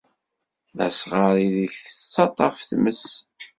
[0.77, 3.05] D asɣar ideg tettaṭṭaf tmes